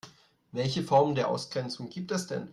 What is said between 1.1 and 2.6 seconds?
der Ausgrenzung gibt es denn?